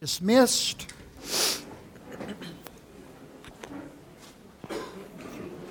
[0.00, 0.88] Dismissed.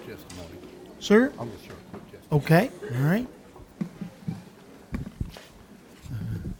[0.06, 0.56] testimony.
[1.00, 1.34] Sir?
[1.40, 1.76] I'm just sure
[2.32, 2.36] a.
[2.36, 3.28] Okay, all right.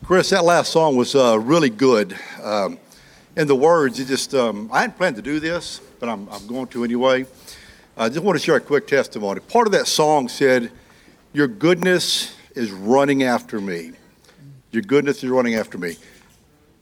[0.04, 2.18] Chris, that last song was uh, really good.
[2.42, 2.80] Um,
[3.36, 6.48] and the words, it just, um, I hadn't planned to do this, but I'm, I'm
[6.48, 7.28] going to anyway.
[7.96, 9.42] I just want to share a quick testimony.
[9.42, 10.72] Part of that song said,
[11.34, 13.92] Your goodness is running after me.
[14.72, 15.98] Your goodness is running after me.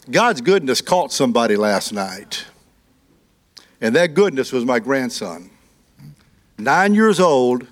[0.10, 2.46] God's goodness caught somebody last night.
[3.82, 5.50] And that goodness was my grandson.
[6.58, 7.68] Nine years old,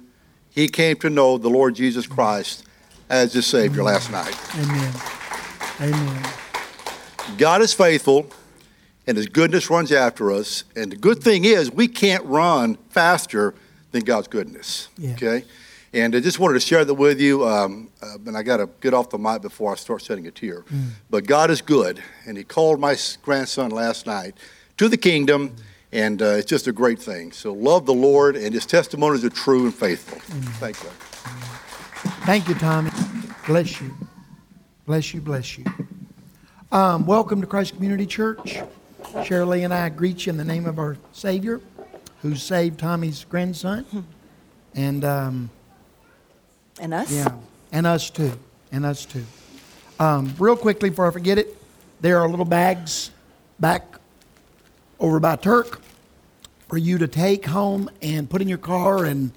[0.50, 2.66] he came to know the Lord Jesus Christ
[3.10, 4.38] as his Savior last night.
[4.56, 4.94] Amen.
[5.82, 6.24] Amen.
[7.38, 8.28] God is faithful,
[9.08, 10.64] and His goodness runs after us.
[10.76, 13.56] And the good thing is, we can't run faster
[13.92, 14.90] than God's goodness.
[14.98, 15.14] Yeah.
[15.14, 15.44] Okay?
[15.96, 17.48] And I just wanted to share that with you.
[17.48, 20.32] Um, uh, and I got to get off the mic before I start shedding a
[20.32, 20.66] tear.
[21.10, 24.36] But God is good, and He called my grandson last night
[24.76, 25.56] to the kingdom,
[25.94, 27.32] and uh, it's just a great thing.
[27.32, 30.20] So love the Lord, and His testimonies are true and faithful.
[30.60, 30.90] Thank you.
[32.26, 32.92] Thank you, Tommy.
[33.48, 33.96] Bless you.
[34.86, 35.64] Bless you, bless you.
[36.74, 38.60] Um, welcome to Christ Community Church.
[39.24, 41.62] Shirley and I greet you in the name of our Savior,
[42.22, 43.86] who saved Tommy's grandson.
[44.74, 45.50] And um,
[46.80, 47.12] And us?
[47.12, 47.34] yeah,
[47.72, 48.32] and us too.
[48.72, 49.26] And us too.
[50.00, 51.56] Um, real quickly before I forget it,
[52.02, 53.12] there are little bags
[53.60, 53.98] back
[55.00, 55.82] over by Turk
[56.68, 59.32] for you to take home and put in your car and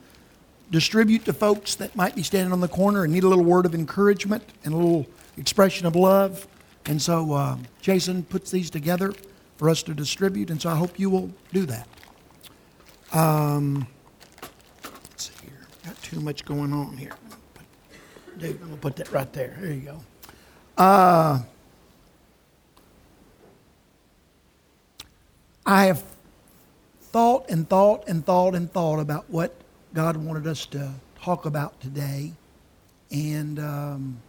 [0.71, 3.67] distribute to folks that might be standing on the corner and need a little word
[3.67, 6.47] of encouragement and a little expression of love.
[6.87, 9.13] And so um, Jason puts these together
[9.57, 11.89] for us to distribute, and so I hope you will do that.
[13.13, 13.87] Um,
[14.83, 15.67] let's see here.
[15.85, 17.13] Got too much going on here.
[18.39, 19.57] Dude, I'm going to put that right there.
[19.61, 20.01] There you go.
[20.77, 21.43] Uh,
[25.67, 26.05] I have
[27.01, 29.53] thought and thought and thought and thought about what
[29.93, 32.33] God wanted us to talk about today.
[33.11, 34.21] And um,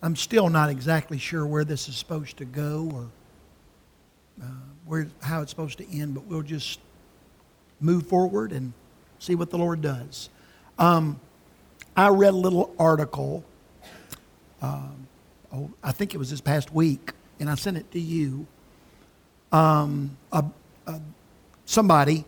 [0.00, 3.06] I'm still not exactly sure where this is supposed to go or
[4.40, 4.46] uh,
[4.86, 6.78] where, how it's supposed to end, but we'll just
[7.80, 8.74] move forward and
[9.18, 10.28] see what the Lord does.
[10.78, 11.18] Um,
[12.00, 13.44] I read a little article,
[14.62, 15.06] um,
[15.52, 18.46] oh, I think it was this past week, and I sent it to you.
[19.52, 20.44] Um, a,
[20.86, 21.00] a,
[21.66, 22.24] somebody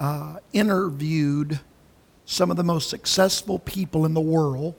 [0.00, 1.60] uh, interviewed
[2.24, 4.74] some of the most successful people in the world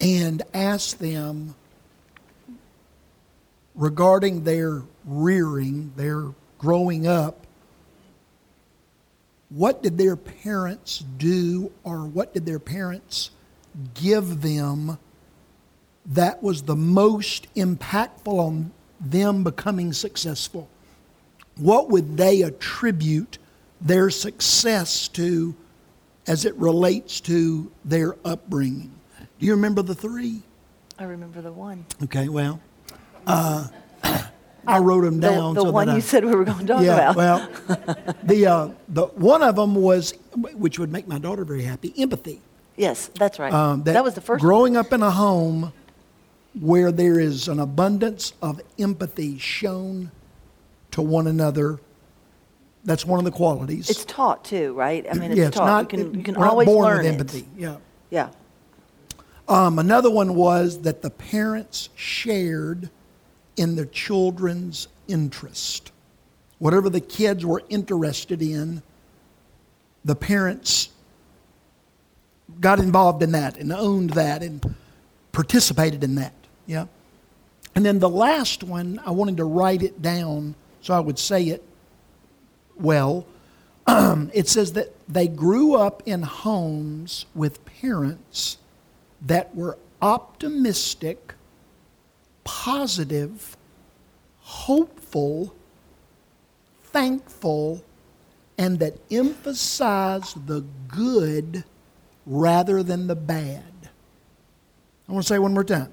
[0.00, 1.54] and asked them
[3.76, 6.24] regarding their rearing, their
[6.58, 7.46] growing up,
[9.50, 13.30] what did their parents do or what did their parents
[13.94, 14.98] give them
[16.06, 20.68] that was the most impactful on them becoming successful?
[21.56, 23.38] What would they attribute
[23.80, 25.54] their success to
[26.26, 28.92] as it relates to their upbringing?
[29.38, 30.42] Do you remember the three?
[30.98, 31.86] I remember the one.
[32.04, 32.60] Okay, well,
[33.26, 33.68] uh,
[34.66, 35.54] I wrote them The, down.
[35.54, 37.16] the so one that you said we were going to talk yeah, about.
[37.16, 37.48] well,
[38.22, 40.12] the uh, the one of them was,
[40.54, 42.40] which would make my daughter very happy, empathy.
[42.76, 43.52] yes, that's right.
[43.52, 44.48] Um, that, was the first one.
[44.48, 45.72] Growing up in a home
[46.60, 50.10] where there is an abundance of empathy shown
[50.90, 51.78] to one another,
[52.84, 53.88] that's one of the qualities.
[53.90, 55.06] It's taught too, right?
[55.08, 55.66] I mean, it's yeah, it's taught.
[55.66, 55.92] not.
[55.92, 57.08] you can, you can always born learn with it.
[57.14, 57.48] empathy.
[57.56, 57.76] Yeah.
[58.10, 58.30] Yeah.
[59.46, 62.90] Um, another one was that the parents shared
[63.58, 65.92] in the children's interest.
[66.58, 68.82] Whatever the kids were interested in,
[70.04, 70.90] the parents
[72.60, 74.74] got involved in that and owned that and
[75.32, 76.32] participated in that.
[76.66, 76.86] Yeah.
[77.74, 81.44] And then the last one, I wanted to write it down so I would say
[81.44, 81.62] it
[82.76, 83.26] well.
[83.88, 88.58] it says that they grew up in homes with parents
[89.22, 91.34] that were optimistic,
[92.48, 93.58] positive,
[94.40, 95.54] hopeful,
[96.84, 97.84] thankful,
[98.56, 101.62] and that emphasized the good
[102.24, 103.62] rather than the bad.
[105.06, 105.92] I want to say one more time.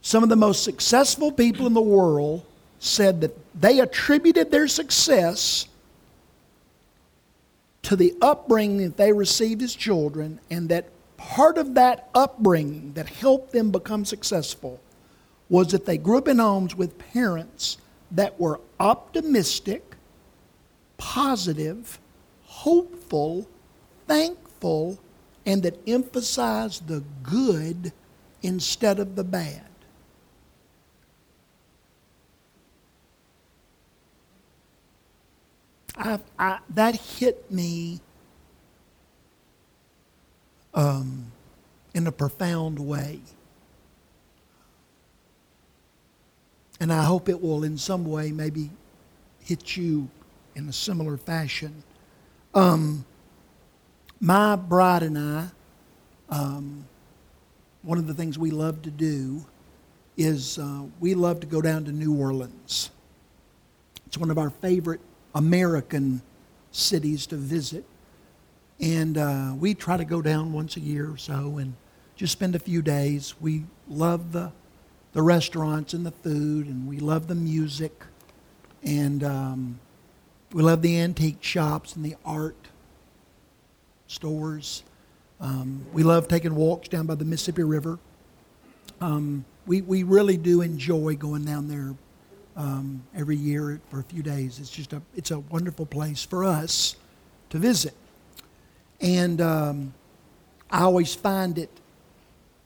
[0.00, 2.42] Some of the most successful people in the world
[2.78, 5.68] said that they attributed their success
[7.82, 10.88] to the upbringing that they received as children, and that
[11.18, 14.80] part of that upbringing that helped them become successful
[15.48, 17.78] was that they grew up in homes with parents
[18.10, 19.94] that were optimistic,
[20.98, 21.98] positive,
[22.44, 23.46] hopeful,
[24.06, 24.98] thankful,
[25.44, 27.92] and that emphasized the good
[28.42, 29.62] instead of the bad.
[35.96, 38.00] I, I, that hit me
[40.74, 41.32] um,
[41.94, 43.20] in a profound way.
[46.80, 48.70] And I hope it will, in some way, maybe
[49.40, 50.08] hit you
[50.54, 51.82] in a similar fashion.
[52.54, 53.04] Um,
[54.20, 55.48] my bride and I,
[56.28, 56.86] um,
[57.82, 59.44] one of the things we love to do
[60.16, 62.90] is uh, we love to go down to New Orleans.
[64.06, 65.00] It's one of our favorite
[65.34, 66.22] American
[66.72, 67.84] cities to visit.
[68.80, 71.74] And uh, we try to go down once a year or so and
[72.16, 73.34] just spend a few days.
[73.40, 74.52] We love the,
[75.16, 78.04] the restaurants and the food, and we love the music.
[78.84, 79.80] And um,
[80.52, 82.68] we love the antique shops and the art
[84.08, 84.82] stores.
[85.40, 87.98] Um, we love taking walks down by the Mississippi River.
[89.00, 91.94] Um, we, we really do enjoy going down there
[92.54, 94.60] um, every year for a few days.
[94.60, 96.94] It's just a, it's a wonderful place for us
[97.48, 97.94] to visit.
[99.00, 99.94] And um,
[100.70, 101.70] I always find it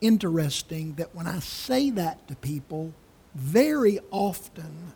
[0.01, 2.93] interesting that when I say that to people,
[3.35, 4.93] very often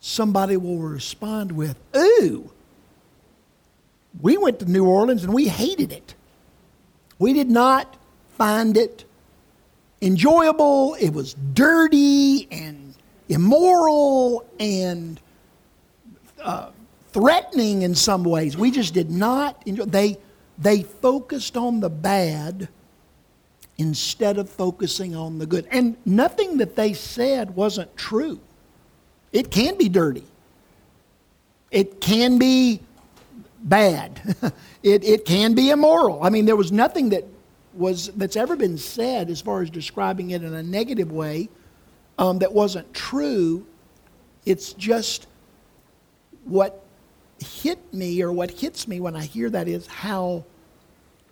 [0.00, 2.50] somebody will respond with, Ooh,
[4.20, 6.14] we went to New Orleans and we hated it.
[7.18, 7.96] We did not
[8.36, 9.04] find it
[10.00, 10.94] enjoyable.
[10.94, 12.94] It was dirty and
[13.28, 15.20] immoral and
[16.42, 16.70] uh,
[17.12, 18.56] threatening in some ways.
[18.56, 19.84] We just did not enjoy.
[19.84, 20.18] They
[20.58, 22.68] they focused on the bad
[23.78, 25.66] instead of focusing on the good.
[25.70, 28.40] And nothing that they said wasn't true.
[29.32, 30.24] It can be dirty.
[31.70, 32.80] It can be
[33.60, 34.20] bad.
[34.82, 36.22] it, it can be immoral.
[36.22, 37.24] I mean, there was nothing that
[37.74, 41.48] was that's ever been said as far as describing it in a negative way
[42.18, 43.64] um, that wasn't true.
[44.44, 45.28] It's just
[46.44, 46.82] what
[47.38, 50.44] hit me or what hits me when I hear that is how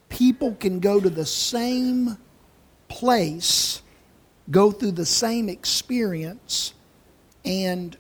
[0.08, 2.16] people can go to the same
[2.88, 3.82] place,
[4.50, 6.74] go through the same experience,
[7.44, 7.96] and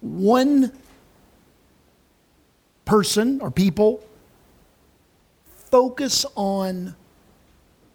[0.00, 0.72] one
[2.84, 4.02] person or people
[5.70, 6.94] focus on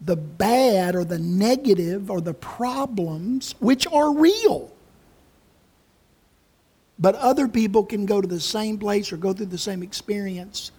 [0.00, 4.70] the bad or the negative or the problems, which are real.
[6.98, 10.70] But other people can go to the same place or go through the same experience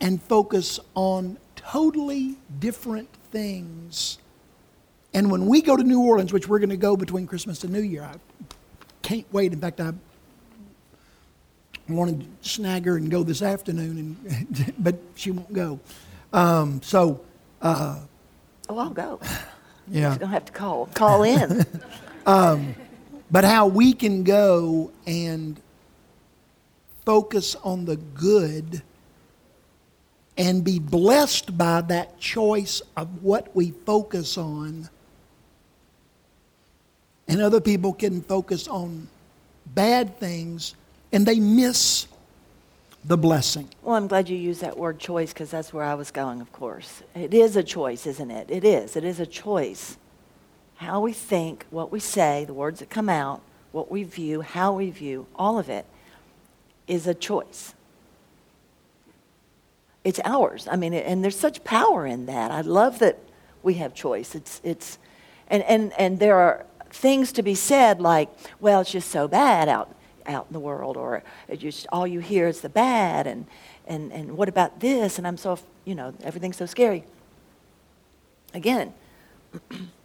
[0.00, 4.18] and focus on totally different things.
[5.14, 7.72] And when we go to New Orleans, which we're going to go between Christmas and
[7.72, 8.14] New Year, I
[9.02, 9.52] can't wait.
[9.52, 9.92] In fact, I
[11.88, 15.80] wanted to snag her and go this afternoon, and, but she won't go.
[16.32, 17.20] Um, so.
[17.60, 18.00] Uh,
[18.68, 19.20] oh, I'll go.
[19.88, 20.10] Yeah.
[20.10, 21.66] You're going to have to call, call in.
[22.26, 22.76] um,
[23.32, 25.60] but how we can go and
[27.04, 28.82] focus on the good
[30.36, 34.88] and be blessed by that choice of what we focus on.
[37.32, 39.08] And other people can focus on
[39.74, 40.74] bad things
[41.12, 42.06] and they miss
[43.06, 43.70] the blessing.
[43.80, 46.52] Well, I'm glad you used that word choice because that's where I was going, of
[46.52, 47.02] course.
[47.14, 48.50] It is a choice, isn't it?
[48.50, 48.96] It is.
[48.96, 49.96] It is a choice
[50.74, 53.40] how we think, what we say, the words that come out,
[53.70, 55.86] what we view, how we view, all of it
[56.86, 57.72] is a choice.
[60.04, 60.68] It's ours.
[60.70, 62.50] I mean, and there's such power in that.
[62.50, 63.18] I love that
[63.62, 64.34] we have choice.
[64.34, 64.98] It's, it's,
[65.48, 68.28] and, and, and there are things to be said like,
[68.60, 69.94] well, it's just so bad out,
[70.26, 71.22] out in the world, or
[71.56, 73.46] just all you hear is the bad, and,
[73.86, 75.18] and, and what about this?
[75.18, 77.04] And I'm so, you know, everything's so scary.
[78.54, 78.92] Again,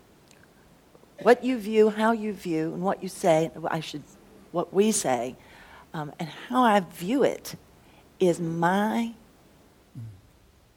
[1.21, 4.03] what you view, how you view, and what you say, I should,
[4.51, 5.35] what we say,
[5.93, 7.55] um, and how I view it
[8.19, 9.13] is my,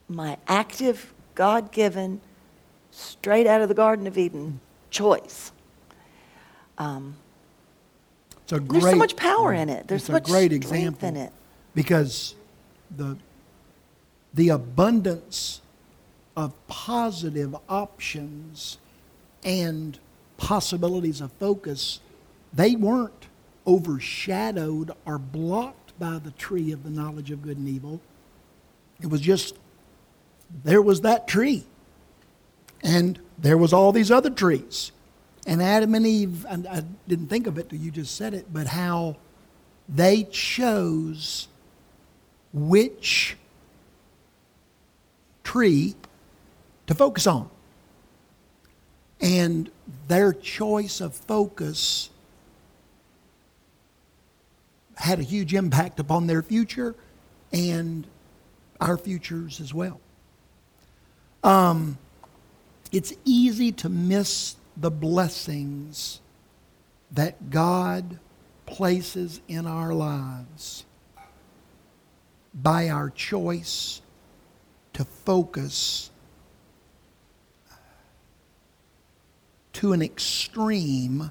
[0.09, 2.21] my active, God given,
[2.91, 5.53] straight out of the Garden of Eden choice.
[6.81, 7.15] Um,
[8.43, 9.87] it's a great, there's so much power in it.
[9.87, 11.33] There's so much a great example in it.
[11.75, 12.35] Because
[12.97, 13.19] the,
[14.33, 15.61] the abundance
[16.37, 18.79] of positive options
[19.45, 19.99] and
[20.39, 22.01] possibilities of focus,
[22.53, 23.27] they weren't
[23.67, 28.01] overshadowed or blocked by the tree of the knowledge of good and evil.
[29.03, 29.55] It was just,
[30.65, 31.65] there was that tree.
[32.83, 34.93] And there was all these other trees.
[35.47, 38.53] And Adam and Eve, and I didn't think of it till you just said it,
[38.53, 39.17] but how
[39.89, 41.49] they chose
[42.53, 43.37] which
[45.43, 45.95] tree
[46.87, 47.49] to focus on.
[49.21, 49.71] And
[50.09, 52.11] their choice of focus
[54.97, 56.95] had a huge impact upon their future
[57.53, 58.07] and
[58.81, 60.01] our futures as well.
[61.43, 61.99] Um,
[62.93, 66.21] it's easy to miss the blessings
[67.13, 68.19] that God
[68.65, 70.85] places in our lives
[72.55, 74.01] by our choice
[74.95, 76.11] to focus
[79.75, 81.31] to an extreme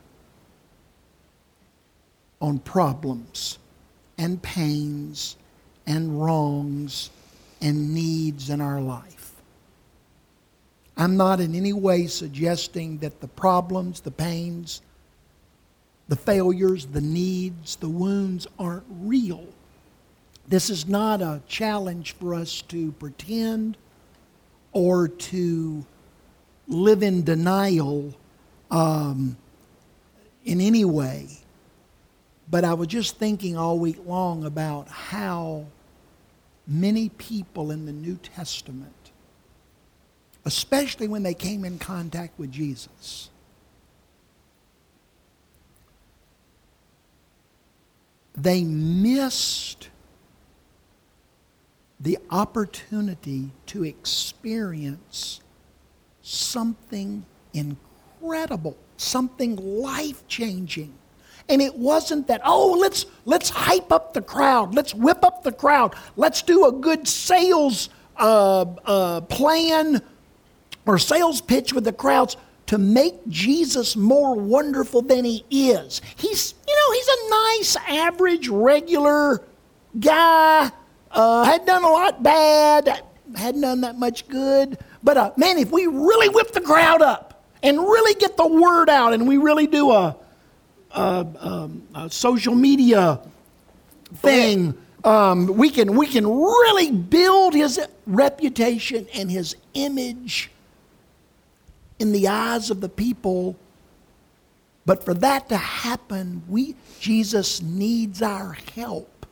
[2.42, 3.58] on problems
[4.18, 5.38] and pains
[5.86, 7.10] and wrongs
[7.62, 9.19] and needs in our life.
[11.00, 14.82] I'm not in any way suggesting that the problems, the pains,
[16.10, 19.48] the failures, the needs, the wounds aren't real.
[20.50, 23.78] This is not a challenge for us to pretend
[24.74, 25.86] or to
[26.68, 28.14] live in denial
[28.70, 29.38] um,
[30.44, 31.30] in any way.
[32.52, 35.66] But I was just thinking all week long about how
[36.68, 38.94] many people in the New Testament,
[40.50, 43.30] especially when they came in contact with Jesus,
[48.36, 49.90] they missed
[52.00, 55.42] the opportunity to experience
[56.24, 60.92] something incredible, something life changing.
[61.48, 65.52] And it wasn't that, oh, let's, let's hype up the crowd, let's whip up the
[65.52, 70.02] crowd, let's do a good sales uh, uh, plan
[70.90, 76.02] or sales pitch with the crowds to make Jesus more wonderful than he is.
[76.16, 79.44] He's, you know, he's a nice, average, regular
[80.00, 80.72] guy.
[81.12, 83.04] Uh, had done a lot bad,
[83.36, 84.80] hadn't done that much good.
[85.04, 88.90] But uh, man, if we really whip the crowd up and really get the word
[88.90, 90.16] out and we really do a,
[90.92, 93.20] a, um, a social media
[94.16, 100.52] thing, um, we, can, we can really build his reputation and his image
[102.00, 103.56] in the eyes of the people.
[104.86, 109.26] But for that to happen, we, Jesus needs our help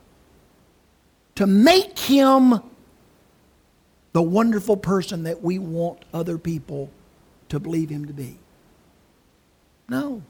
[1.35, 2.59] to make him
[4.13, 6.89] the wonderful person that we want other people
[7.49, 8.37] to believe him to be.
[9.87, 10.21] No.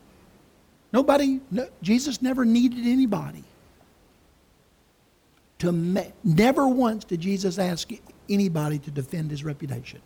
[0.94, 3.44] Nobody, no, Jesus never needed anybody.
[5.60, 7.90] To ma- never once did Jesus ask
[8.30, 10.02] anybody to defend his reputation.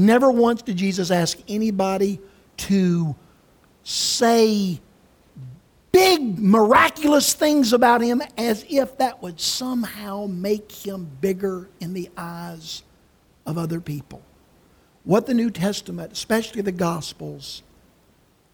[0.00, 2.20] Never once did Jesus ask anybody
[2.56, 3.14] to
[3.82, 4.80] say
[5.92, 12.08] big, miraculous things about him as if that would somehow make him bigger in the
[12.16, 12.82] eyes
[13.44, 14.22] of other people.
[15.04, 17.62] What the New Testament, especially the Gospels,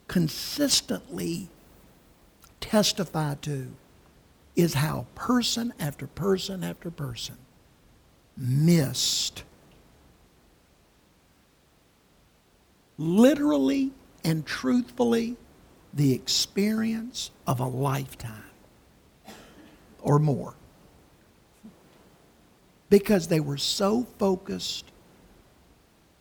[0.08, 1.48] consistently
[2.58, 3.68] testify to
[4.56, 7.36] is how person after person after person
[8.36, 9.44] missed
[12.98, 13.92] literally
[14.24, 15.36] and truthfully
[15.94, 18.42] the experience of a lifetime
[20.00, 20.54] or more.
[22.88, 24.84] Because they were so focused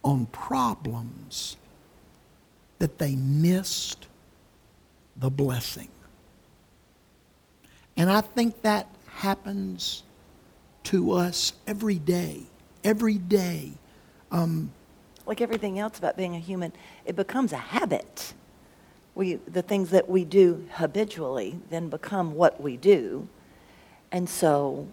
[0.03, 1.58] on problems
[2.79, 4.08] that they missed
[5.17, 5.89] the blessing.
[7.98, 10.03] And I think that happens
[10.86, 12.44] to us every day.
[12.84, 13.72] Every day.
[14.32, 14.72] Um,
[15.25, 16.72] like everything else about being a human,
[17.05, 18.34] it becomes a habit.
[19.15, 23.27] We, the things that we do habitually then become what we do.
[24.12, 24.88] And so,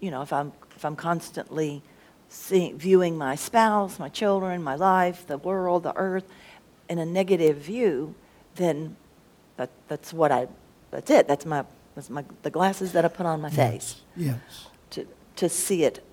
[0.00, 1.82] you know, if I'm, if I'm constantly
[2.28, 6.28] seeing, viewing my spouse, my children, my life, the world, the earth
[6.88, 8.14] in a negative view,
[8.56, 8.96] then
[9.56, 10.46] that, that's what I,
[10.90, 11.26] that's it.
[11.26, 11.64] That's my,
[11.94, 14.02] that's my, the glasses that I put on my face.
[14.14, 14.66] Yes.
[14.90, 15.06] To,
[15.36, 16.04] to see it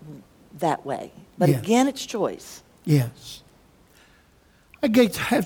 [0.60, 1.12] that way.
[1.38, 1.62] But Yes.
[1.62, 2.63] again, it's choice.
[2.86, 3.44] Yes.
[4.82, 4.88] I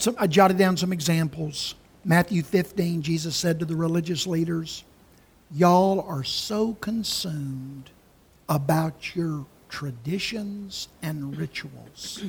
[0.01, 1.75] some, I jotted down some examples.
[2.03, 4.83] Matthew 15, Jesus said to the religious leaders,
[5.51, 7.91] Y'all are so consumed
[8.49, 12.23] about your traditions and rituals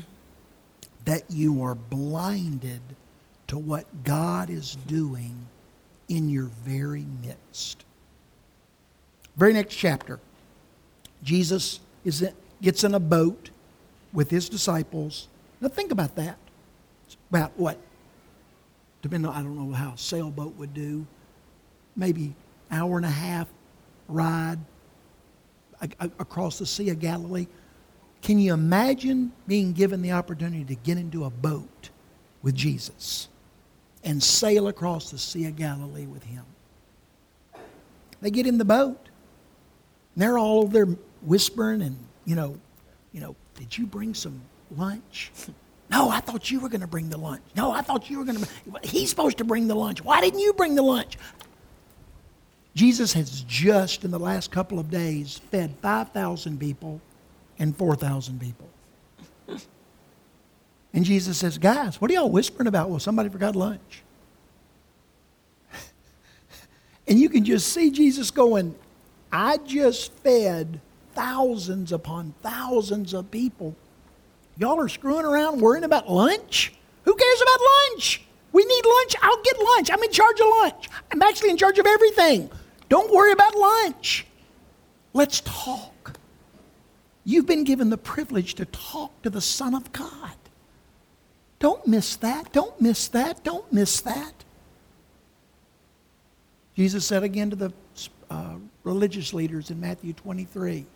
[1.05, 2.81] that you are blinded
[3.47, 5.47] to what God is doing
[6.09, 7.85] in your very midst.
[9.37, 10.21] Very next chapter,
[11.23, 12.29] Jesus is
[12.61, 13.51] gets in a boat
[14.13, 15.29] with his disciples.
[15.61, 16.37] Now think about that.
[17.07, 17.79] It's about what?
[19.03, 21.07] Depending on, I don't know how a sailboat would do.
[21.97, 22.35] Maybe
[22.71, 23.49] hour and a half
[24.09, 24.59] ride
[26.01, 27.47] across the Sea of Galilee.
[28.23, 31.91] Can you imagine being given the opportunity to get into a boat
[32.43, 33.29] with Jesus
[34.03, 36.45] and sail across the Sea of Galilee with him?
[38.21, 39.09] They get in the boat.
[40.15, 42.59] And they're all over there whispering and, you know,
[43.13, 44.41] you know, did you bring some
[44.77, 45.33] lunch?
[45.91, 47.41] No, I thought you were going to bring the lunch.
[47.57, 48.49] No, I thought you were going to.
[48.83, 50.05] He's supposed to bring the lunch.
[50.05, 51.17] Why didn't you bring the lunch?
[52.75, 57.01] Jesus has just, in the last couple of days, fed 5,000 people
[57.59, 58.69] and 4,000 people.
[60.95, 62.89] And Jesus says, Guys, what are y'all whispering about?
[62.89, 64.03] Well, somebody forgot lunch.
[67.07, 68.75] and you can just see Jesus going,
[69.31, 70.81] I just fed
[71.19, 73.75] thousands upon thousands of people.
[74.57, 76.73] Y'all are screwing around worrying about lunch?
[77.03, 77.59] Who cares about
[77.91, 78.23] lunch?
[78.53, 79.17] We need lunch.
[79.21, 79.91] I'll get lunch.
[79.91, 80.89] I'm in charge of lunch.
[81.11, 82.49] I'm actually in charge of everything.
[82.89, 84.27] Don't worry about lunch.
[85.13, 86.19] Let's talk.
[87.25, 90.37] You've been given the privilege to talk to the Son of God.
[91.59, 92.53] Don't miss that.
[92.53, 93.43] Don't miss that.
[93.43, 94.45] Don't miss that.
[96.77, 97.73] Jesus said again to the
[98.31, 100.87] uh, religious leaders in Matthew 23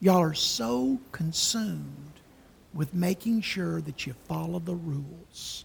[0.00, 2.12] Y'all are so consumed
[2.72, 5.64] with making sure that you follow the rules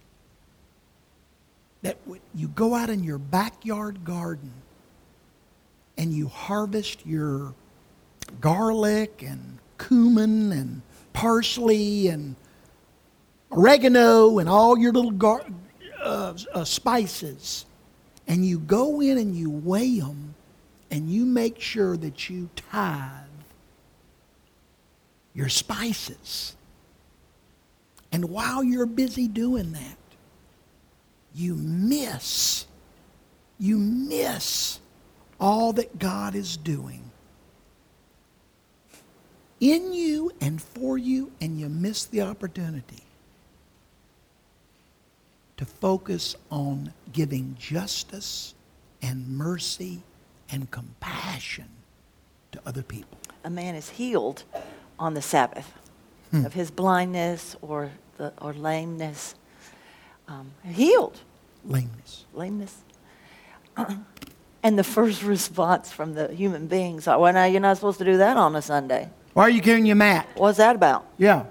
[1.83, 1.97] that
[2.33, 4.51] you go out in your backyard garden
[5.97, 7.53] and you harvest your
[8.41, 12.35] garlic and cumin and parsley and
[13.51, 15.45] oregano and all your little gar-
[16.01, 17.65] uh, uh, spices,
[18.27, 20.33] and you go in and you weigh them
[20.89, 23.09] and you make sure that you tithe
[25.33, 26.55] your spices.
[28.11, 29.97] And while you're busy doing that,
[31.33, 32.65] you miss,
[33.57, 34.79] you miss
[35.39, 37.11] all that God is doing
[39.63, 43.01] in you and for you, and you miss the opportunity
[45.55, 48.55] to focus on giving justice
[49.01, 50.01] and mercy
[50.51, 51.69] and compassion
[52.51, 53.17] to other people.
[53.45, 54.43] A man is healed
[54.99, 55.71] on the Sabbath
[56.32, 56.45] hmm.
[56.45, 59.36] of his blindness or, the, or lameness.
[60.27, 61.19] Um, healed.
[61.65, 62.25] Lameness.
[62.34, 62.77] Lameness.
[64.63, 68.06] and the first response from the human beings are, well, now you're not supposed to
[68.06, 69.10] do that on a Sunday.
[69.34, 70.27] Why are you carrying your mat?
[70.36, 71.06] What's that about?
[71.17, 71.45] Yeah.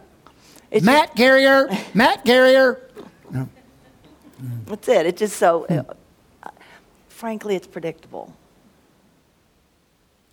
[0.70, 2.88] It's mat just, carrier, mat carrier.
[3.30, 3.48] No.
[4.66, 5.06] That's it.
[5.06, 5.80] It's just so, hmm.
[6.42, 6.50] uh,
[7.08, 8.32] frankly, it's predictable.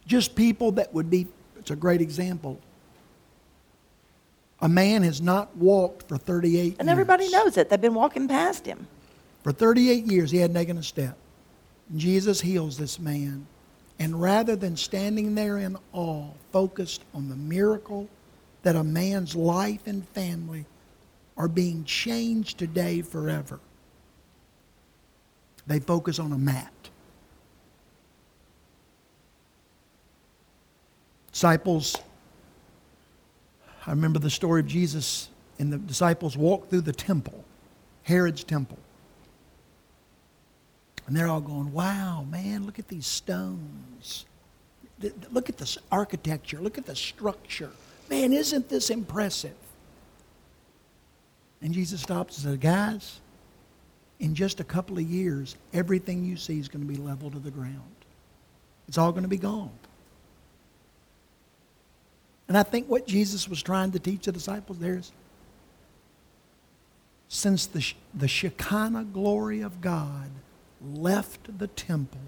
[0.07, 2.59] Just people that would be, it's a great example,
[4.61, 6.75] a man has not walked for 38 years.
[6.79, 7.69] And everybody knows it.
[7.69, 8.87] They've been walking past him.
[9.43, 11.17] For 38 years, he hadn't taken a step.
[11.95, 13.47] Jesus heals this man.
[13.99, 18.09] And rather than standing there in awe, focused on the miracle
[18.63, 20.65] that a man's life and family
[21.37, 23.59] are being changed today forever,
[25.67, 26.73] they focus on a mat.
[31.31, 31.95] Disciples
[33.89, 37.43] I remember the story of Jesus and the disciples walked through the temple,
[38.03, 38.77] Herod's temple.
[41.07, 44.25] And they're all going, wow, man, look at these stones.
[45.31, 46.59] Look at this architecture.
[46.59, 47.71] Look at the structure.
[48.11, 49.55] Man, isn't this impressive?
[51.63, 53.19] And Jesus stops and says, guys,
[54.19, 57.39] in just a couple of years, everything you see is going to be leveled to
[57.39, 57.81] the ground.
[58.87, 59.71] It's all going to be gone.
[62.49, 65.11] And I think what Jesus was trying to teach the disciples there is
[67.29, 70.31] since the, the Shekinah glory of God
[70.81, 72.19] left the temple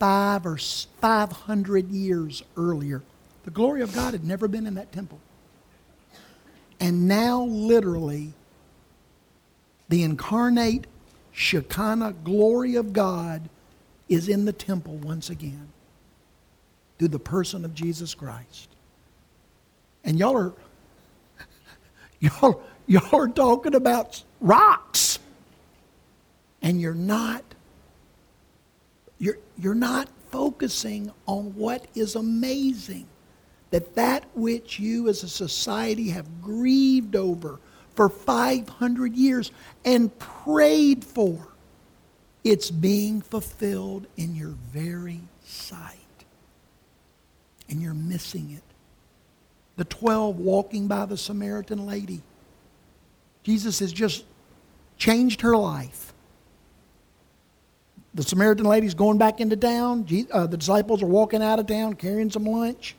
[0.00, 3.02] five or 500 years earlier,
[3.44, 5.20] the glory of God had never been in that temple.
[6.80, 8.32] And now, literally,
[9.88, 10.86] the incarnate
[11.32, 13.48] Shekinah glory of God
[14.08, 15.68] is in the temple once again
[16.98, 18.73] through the person of Jesus Christ.
[20.04, 20.52] And y'all are
[22.20, 25.18] y'all y'all are talking about rocks.
[26.62, 27.42] And you're not
[29.18, 33.06] you're you're not focusing on what is amazing.
[33.70, 37.58] That that which you as a society have grieved over
[37.94, 39.52] for 500 years
[39.84, 41.48] and prayed for,
[42.42, 45.98] it's being fulfilled in your very sight.
[47.68, 48.73] And you're missing it
[49.76, 52.22] the 12 walking by the Samaritan lady.
[53.42, 54.24] Jesus has just
[54.96, 56.12] changed her life.
[58.14, 60.06] The Samaritan lady's going back into town.
[60.32, 62.94] Uh, the disciples are walking out of town carrying some lunch.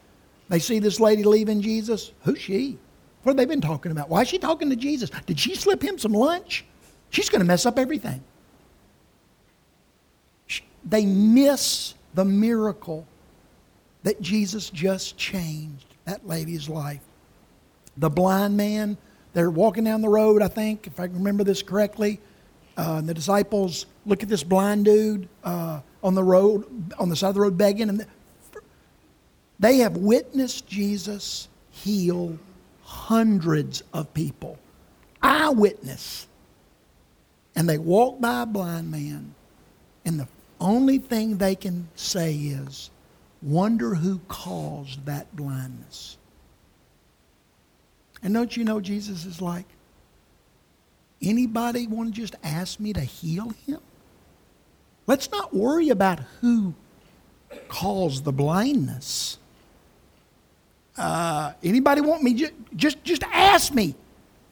[0.50, 2.12] They see this lady leaving Jesus.
[2.24, 2.78] Who's she?
[3.24, 4.10] What have they been talking about?
[4.10, 5.10] Why is she talking to Jesus?
[5.26, 6.66] Did she slip him some lunch?
[7.10, 8.24] She's going to mess up everything.
[10.84, 13.08] They miss the miracle
[14.04, 17.02] that Jesus just changed that lady's life.
[17.98, 18.98] The blind man,
[19.34, 22.20] they're walking down the road, I think, if I remember this correctly.
[22.78, 26.66] Uh, and the disciples look at this blind dude uh, on the road,
[27.00, 28.06] on the side of the road begging, and
[29.60, 32.38] they have witnessed Jesus heal
[32.84, 34.60] hundreds of people.
[35.22, 36.28] Eyewitness.
[37.56, 39.34] And they walk by a blind man,
[40.04, 40.28] and the
[40.60, 42.90] only thing they can say is,
[43.46, 46.18] wonder who caused that blindness.
[48.24, 49.68] And don't you know Jesus is like,
[51.22, 53.80] anybody want to just ask me to heal him?
[55.06, 56.74] Let's not worry about who
[57.68, 59.38] caused the blindness.
[60.98, 62.34] Uh, anybody want me?
[62.34, 63.94] Just, just, just ask me.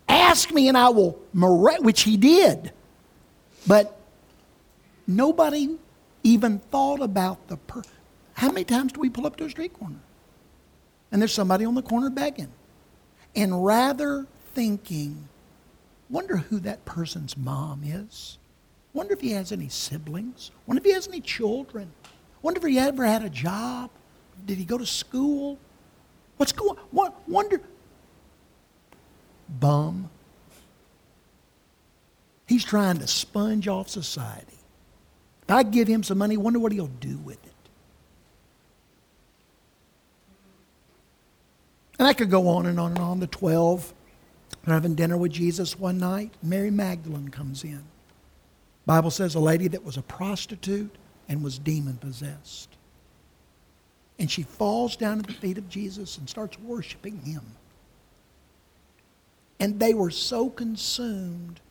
[0.08, 2.72] Ask me and I will, which he did.
[3.66, 3.98] But
[5.08, 5.78] nobody
[6.22, 7.82] even thought about the per.
[8.34, 10.00] How many times do we pull up to a street corner?
[11.12, 12.52] And there's somebody on the corner begging.
[13.36, 15.28] And rather thinking,
[16.10, 18.38] wonder who that person's mom is.
[18.94, 20.52] Wonder if he has any siblings.
[20.68, 21.92] Wonder if he has any children.
[22.42, 23.90] Wonder if he ever had a job.
[24.46, 25.58] Did he go to school?
[26.38, 27.14] What's going on?
[27.28, 27.62] Wonder.
[29.60, 30.10] Bum.
[32.48, 34.58] He's trying to sponge off society.
[35.44, 37.53] If I give him some money, wonder what he'll do with it.
[42.00, 43.20] And I could go on and on and on.
[43.20, 43.94] The 12
[44.68, 46.34] are having dinner with Jesus one night.
[46.42, 47.84] Mary Magdalene comes in.
[48.86, 50.96] Bible says a lady that was a prostitute
[51.30, 52.70] and was demon possessed.
[54.20, 57.44] And she falls down at the feet of Jesus and starts worshiping him.
[59.60, 61.62] And they were so consumed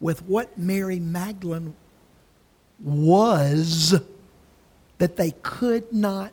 [0.00, 1.74] with what Mary Magdalene
[2.78, 3.98] was
[4.98, 6.32] that they could not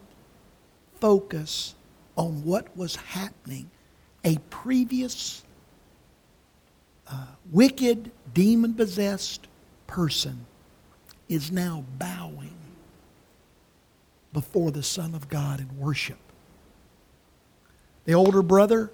[0.99, 1.75] focus
[2.15, 3.69] on what was happening.
[4.23, 5.43] A previous
[7.09, 9.47] uh, wicked, demon possessed
[9.87, 10.45] person
[11.27, 12.53] is now bowing
[14.33, 16.19] before the Son of God in worship.
[18.05, 18.91] The older brother,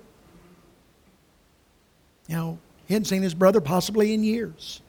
[2.28, 4.82] you know, he hadn't seen his brother possibly in years.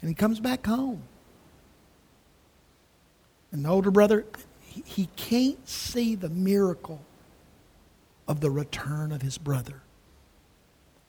[0.00, 1.02] And he comes back home.
[3.50, 4.26] And the older brother,
[4.84, 7.00] he, can't see the miracle
[8.26, 9.82] of the return of his brother.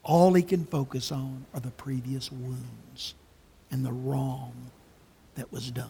[0.03, 3.13] All he can focus on are the previous wounds
[3.71, 4.53] and the wrong
[5.35, 5.89] that was done.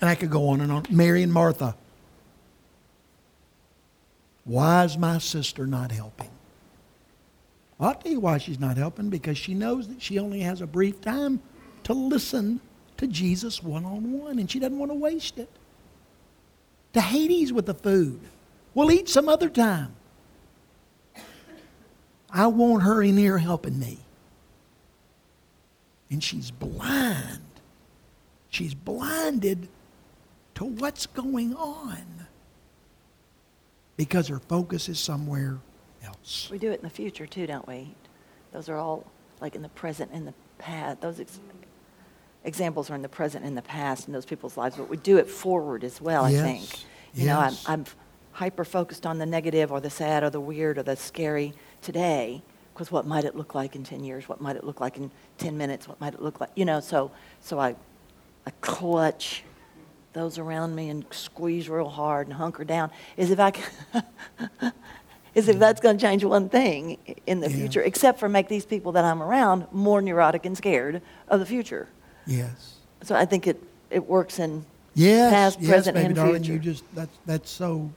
[0.00, 0.84] And I could go on and on.
[0.90, 1.74] Mary and Martha.
[4.44, 6.30] Why is my sister not helping?
[7.80, 10.66] I'll tell you why she's not helping because she knows that she only has a
[10.66, 11.40] brief time
[11.84, 12.60] to listen
[12.98, 15.48] to Jesus one on one, and she doesn't want to waste it.
[16.92, 18.20] To Hades with the food.
[18.74, 19.94] We'll eat some other time.
[22.30, 23.98] I want her in here helping me.
[26.10, 27.40] And she's blind.
[28.50, 29.68] She's blinded
[30.54, 32.26] to what's going on
[33.96, 35.58] because her focus is somewhere
[36.02, 36.48] else.
[36.50, 37.94] We do it in the future too, don't we?
[38.52, 39.06] Those are all
[39.40, 41.00] like in the present and the past.
[41.00, 41.40] Those ex-
[42.44, 45.18] examples are in the present and the past in those people's lives, but we do
[45.18, 46.40] it forward as well, yes.
[46.40, 46.82] I think.
[47.14, 47.26] You yes.
[47.26, 47.86] know, I'm, I'm
[48.32, 52.42] hyper focused on the negative or the sad or the weird or the scary today
[52.78, 54.28] because what might it look like in 10 years?
[54.28, 55.88] What might it look like in 10 minutes?
[55.88, 56.50] What might it look like?
[56.54, 57.74] You know, so, so I,
[58.46, 59.42] I clutch
[60.12, 64.02] those around me and squeeze real hard and hunker down as if I can,
[65.34, 67.56] as if that's going to change one thing in the yeah.
[67.56, 71.46] future, except for make these people that I'm around more neurotic and scared of the
[71.46, 71.88] future.
[72.28, 72.74] Yes.
[73.02, 73.60] So I think it,
[73.90, 74.64] it works in
[74.94, 76.52] yes, past, yes, present, baby and darling, future.
[76.52, 77.90] You just that's that's so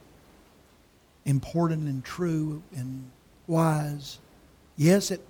[1.26, 3.10] important and true and
[3.46, 4.18] wise.
[4.76, 5.20] Yes, it.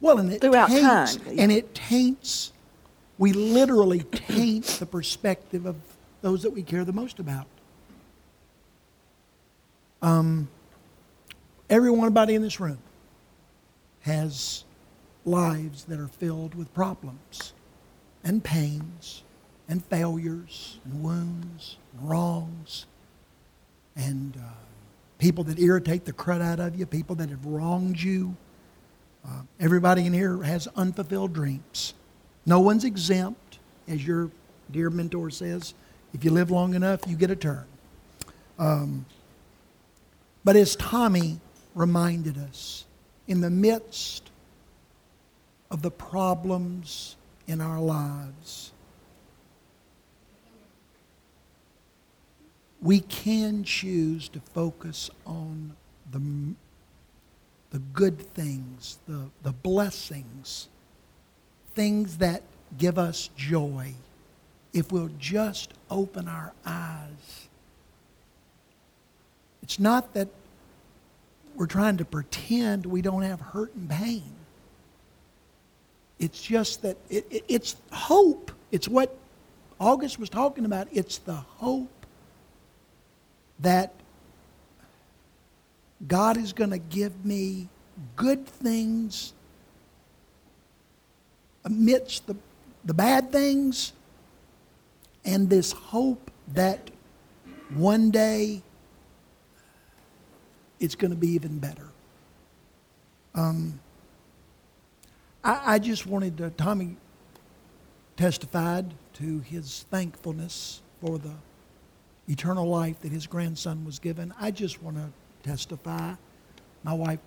[0.00, 1.38] Well, and it Throughout taints, time.
[1.38, 2.52] and it taints.
[3.16, 5.76] We literally taint the perspective of
[6.20, 7.46] those that we care the most about.
[10.02, 10.48] Um,
[11.70, 12.78] everyone, everybody in this room
[14.00, 14.63] has
[15.24, 17.52] lives that are filled with problems
[18.22, 19.22] and pains
[19.68, 22.86] and failures and wounds and wrongs
[23.96, 24.50] and uh,
[25.18, 28.36] people that irritate the crud out of you, people that have wronged you.
[29.26, 31.94] Uh, everybody in here has unfulfilled dreams.
[32.44, 33.58] No one's exempt,
[33.88, 34.30] as your
[34.70, 35.74] dear mentor says.
[36.12, 37.64] If you live long enough, you get a turn.
[38.58, 39.06] Um,
[40.44, 41.40] but as Tommy
[41.74, 42.84] reminded us,
[43.26, 44.30] in the midst
[45.70, 48.72] of the problems in our lives.
[52.80, 55.74] We can choose to focus on
[56.10, 56.20] the,
[57.70, 60.68] the good things, the, the blessings,
[61.74, 62.42] things that
[62.76, 63.94] give us joy
[64.74, 67.48] if we'll just open our eyes.
[69.62, 70.28] It's not that
[71.54, 74.34] we're trying to pretend we don't have hurt and pain.
[76.18, 78.50] It's just that it, it, it's hope.
[78.70, 79.16] It's what
[79.80, 80.88] August was talking about.
[80.92, 82.06] It's the hope
[83.60, 83.92] that
[86.06, 87.68] God is going to give me
[88.16, 89.32] good things
[91.64, 92.36] amidst the,
[92.84, 93.92] the bad things
[95.24, 96.90] and this hope that
[97.74, 98.62] one day
[100.80, 101.88] it's going to be even better.
[103.34, 103.80] Um,
[105.44, 106.96] I, I just wanted to, Tommy
[108.16, 111.32] testified to his thankfulness for the
[112.26, 114.32] eternal life that his grandson was given.
[114.40, 115.10] I just want to
[115.48, 116.14] testify.
[116.82, 117.20] My wife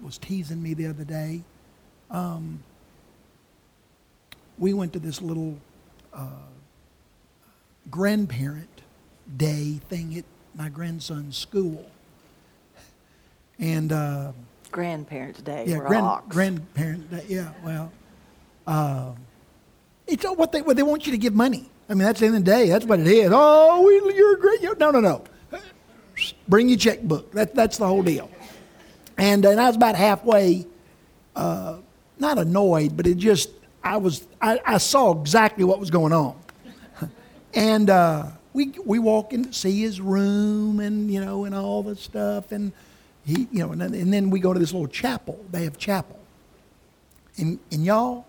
[0.00, 1.42] was teasing me the other day.
[2.10, 2.62] Um,
[4.58, 5.58] we went to this little
[6.12, 6.26] uh,
[7.90, 8.82] grandparent
[9.36, 11.90] day thing at my grandson's school.
[13.58, 14.32] And uh,
[14.70, 15.64] Grandparents' Day.
[15.66, 16.26] yeah, grand, Ox.
[16.28, 17.24] grandparent day.
[17.28, 17.92] Yeah, well,
[18.66, 19.12] uh,
[20.06, 21.70] it's all what they what they want you to give money.
[21.90, 22.68] I mean, that's the end of the day.
[22.68, 23.30] That's what it is.
[23.34, 24.62] Oh, we, you're a great.
[24.62, 25.24] you no, no, no.
[26.46, 27.32] Bring your checkbook.
[27.32, 28.30] That, that's the whole deal.
[29.18, 30.66] And, and I was about halfway,
[31.34, 31.78] uh,
[32.18, 33.50] not annoyed, but it just,
[33.82, 36.40] I was, I, I saw exactly what was going on.
[37.54, 41.82] and uh, we, we walk in to see his room and, you know, and all
[41.82, 42.52] the stuff.
[42.52, 42.72] And
[43.24, 45.44] he, you know, and then, and then we go to this little chapel.
[45.50, 46.18] They have chapel.
[47.36, 48.26] And, and y'all,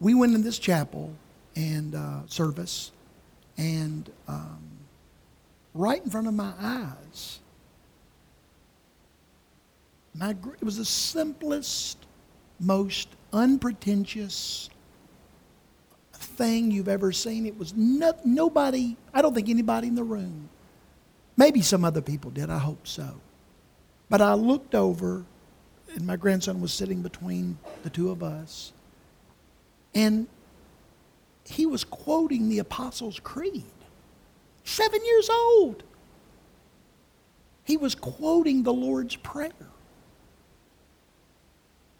[0.00, 1.12] we went in this chapel
[1.54, 2.92] and uh, service,
[3.56, 4.62] and um,
[5.74, 7.40] right in front of my eyes,
[10.14, 11.98] my, it was the simplest,
[12.60, 14.70] most unpretentious
[16.12, 17.46] thing you've ever seen.
[17.46, 20.48] It was no, nobody, I don't think anybody in the room.
[21.42, 23.16] Maybe some other people did, I hope so.
[24.08, 25.24] But I looked over,
[25.92, 28.72] and my grandson was sitting between the two of us,
[29.92, 30.28] and
[31.44, 33.64] he was quoting the Apostles' Creed.
[34.62, 35.82] Seven years old.
[37.64, 39.50] He was quoting the Lord's Prayer.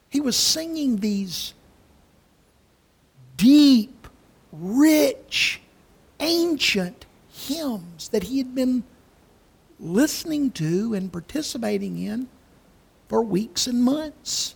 [0.09, 1.53] He was singing these
[3.37, 4.07] deep,
[4.53, 5.61] rich,
[6.21, 8.85] ancient hymns that he had been
[9.83, 12.29] listening to and participating in
[13.09, 14.55] for weeks and months.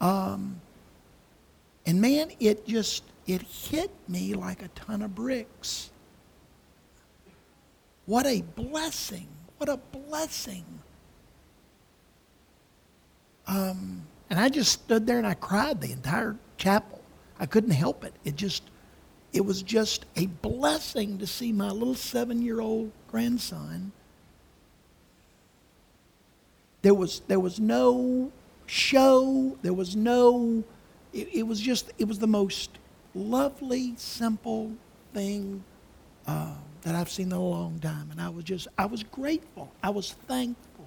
[0.00, 0.60] Um,
[1.86, 5.90] and man, it just it hit me like a ton of bricks.
[8.06, 9.28] What a blessing.
[9.58, 10.64] What a blessing.
[13.46, 17.00] Um, and I just stood there and I cried the entire chapel.
[17.38, 18.14] I couldn't help it.
[18.24, 18.64] It just,
[19.32, 23.92] it was just a blessing to see my little seven year old grandson.
[26.82, 28.32] There was, there was no
[28.66, 30.64] show, there was no,
[31.12, 32.70] it, it was just, it was the most
[33.14, 34.72] lovely, simple
[35.12, 35.62] thing
[36.26, 38.08] uh, that I've seen in a long time.
[38.10, 39.70] And I was just, I was grateful.
[39.82, 40.86] I was thankful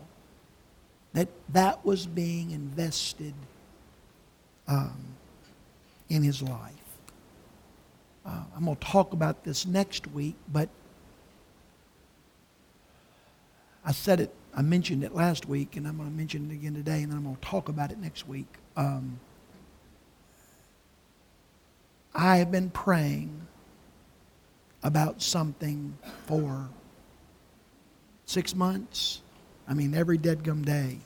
[1.13, 3.33] that that was being invested
[4.67, 4.97] um,
[6.09, 6.73] in his life.
[8.25, 10.69] Uh, I'm going to talk about this next week, but
[13.85, 16.73] I said it, I mentioned it last week, and I'm going to mention it again
[16.75, 18.47] today, and then I'm going to talk about it next week.
[18.77, 19.19] Um,
[22.13, 23.47] I have been praying
[24.83, 26.69] about something for
[28.25, 29.21] six months.
[29.67, 30.97] I mean, every dead gum day.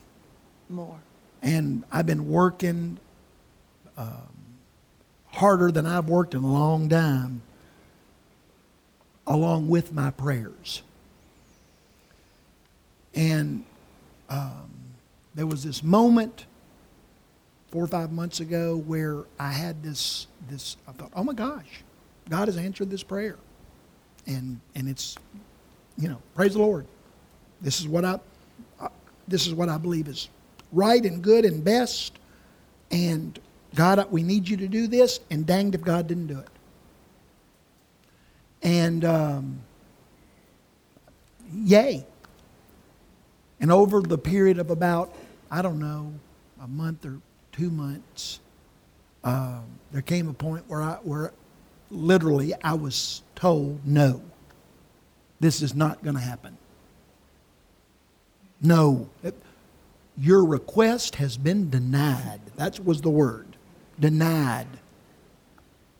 [0.68, 0.98] More.
[1.40, 2.98] And I've been working
[3.96, 4.28] um,
[5.28, 7.42] harder than I've worked in a long time,
[9.26, 10.82] along with my prayers.
[13.18, 13.64] And
[14.30, 14.70] um,
[15.34, 16.46] there was this moment
[17.72, 21.82] four or five months ago where I had this, this I thought, oh my gosh,
[22.30, 23.36] God has answered this prayer.
[24.28, 25.16] And, and it's,
[25.96, 26.86] you know, praise the Lord.
[27.60, 28.20] This is what I,
[29.26, 30.28] this is what I believe is
[30.72, 32.16] right and good and best.
[32.92, 33.36] And
[33.74, 35.18] God, we need you to do this.
[35.28, 36.48] And danged if God didn't do it.
[38.62, 39.60] And um,
[41.52, 42.06] yay.
[43.60, 45.12] And over the period of about,
[45.50, 46.12] I don't know,
[46.62, 47.18] a month or
[47.52, 48.40] two months,
[49.24, 51.32] um, there came a point where I, where
[51.90, 54.22] literally I was told no.
[55.40, 56.56] this is not going to happen.
[58.60, 59.08] No.
[60.16, 62.40] Your request has been denied.
[62.56, 63.46] That was the word.
[64.00, 64.66] Denied.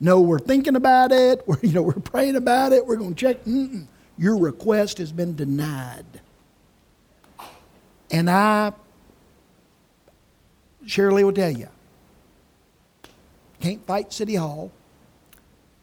[0.01, 1.43] No, we're thinking about it.
[1.47, 2.87] We're, you know, we're praying about it.
[2.87, 3.45] We're going to check.
[3.45, 3.87] Mm-mm.
[4.17, 6.21] Your request has been denied.
[8.11, 8.73] And I,
[10.87, 11.69] Shirley will tell you,
[13.61, 14.71] can't fight City Hall.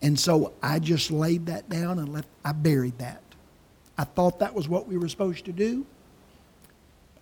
[0.02, 3.22] And so I just laid that down and let, I buried that.
[3.98, 5.86] I thought that was what we were supposed to do.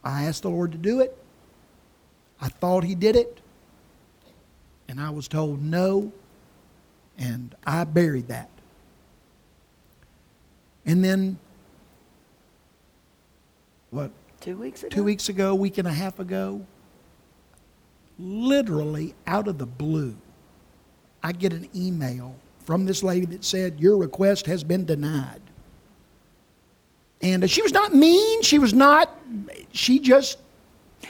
[0.03, 1.17] I asked the Lord to do it.
[2.41, 3.39] I thought He did it.
[4.87, 6.11] And I was told no.
[7.17, 8.49] And I buried that.
[10.85, 11.37] And then,
[13.91, 14.11] what?
[14.43, 14.89] Two weeks ago?
[14.89, 16.65] Two weeks ago, week and a half ago,
[18.19, 20.17] literally out of the blue,
[21.23, 25.39] I get an email from this lady that said, Your request has been denied.
[27.21, 28.41] And she was not mean.
[28.41, 29.17] She was not,
[29.71, 30.39] she just.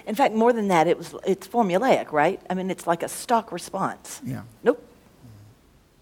[0.06, 2.40] In fact, more than that, it was, it's formulaic, right?
[2.52, 4.22] I mean, it's like a stock response.
[4.24, 4.44] Yeah.
[4.64, 4.88] Nope.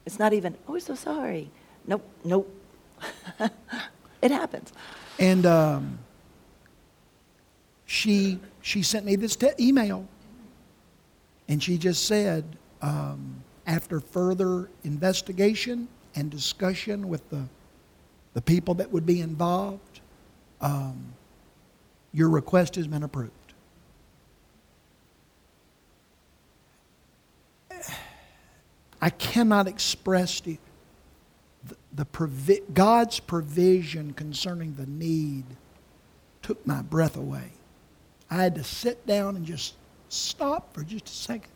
[0.05, 1.49] It's not even, oh, we're so sorry.
[1.87, 2.53] Nope, nope.
[4.21, 4.73] it happens.
[5.17, 5.99] And um,
[7.91, 10.07] she, she sent me this te- email.
[11.49, 12.45] And she just said,
[12.81, 17.43] um, after further investigation and discussion with the,
[18.33, 19.99] the people that would be involved,
[20.61, 21.13] um,
[22.13, 23.33] your request has been approved.
[29.01, 30.57] I cannot express to you
[31.67, 35.43] the, the provi- God's provision concerning the need
[36.41, 37.51] took my breath away.
[38.31, 39.73] I had to sit down and just
[40.07, 41.51] stop for just a second.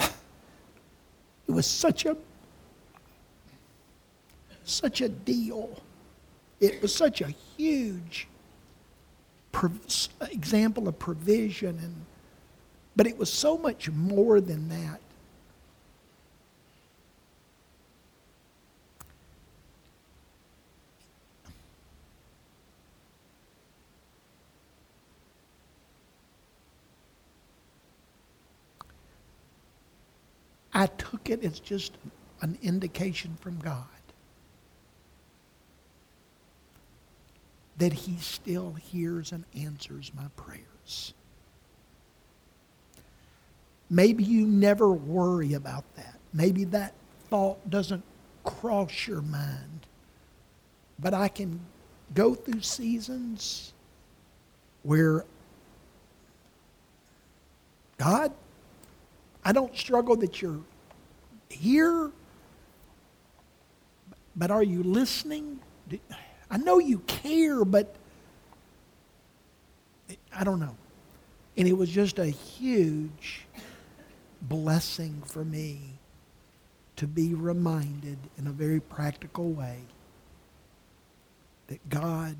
[1.48, 2.14] It was such a
[4.64, 5.80] such a deal.
[6.60, 8.28] It was such a huge
[10.20, 11.94] example of provision and
[12.94, 15.00] but it was so much more than that.
[30.78, 31.98] I took it as just
[32.40, 33.84] an indication from God
[37.78, 41.14] that He still hears and answers my prayers.
[43.90, 46.14] Maybe you never worry about that.
[46.32, 46.94] Maybe that
[47.28, 48.04] thought doesn't
[48.44, 49.80] cross your mind.
[51.00, 51.58] But I can
[52.14, 53.72] go through seasons
[54.84, 55.24] where
[57.96, 58.32] God,
[59.44, 60.60] I don't struggle that you're
[61.48, 62.10] here,
[64.36, 65.60] but are you listening?
[66.50, 67.94] I know you care, but
[70.34, 70.76] I don't know.
[71.56, 73.46] And it was just a huge
[74.42, 75.80] blessing for me
[76.96, 79.78] to be reminded in a very practical way
[81.68, 82.36] that God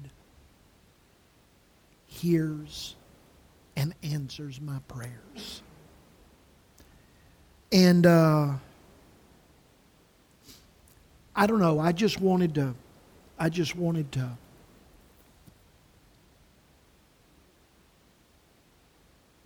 [2.06, 2.96] hears
[3.76, 5.62] and answers my prayers.
[7.70, 8.52] And uh,
[11.36, 11.78] I don't know.
[11.78, 12.74] I just wanted to.
[13.38, 14.30] I just wanted to.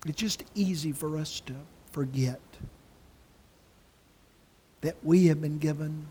[0.06, 1.54] It's just easy for us to
[1.92, 2.40] forget
[4.80, 6.06] that we have been given